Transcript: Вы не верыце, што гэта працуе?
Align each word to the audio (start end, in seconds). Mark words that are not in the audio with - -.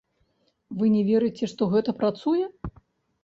Вы 0.79 0.85
не 0.95 1.03
верыце, 1.09 1.49
што 1.53 1.67
гэта 1.73 1.95
працуе? 1.99 2.45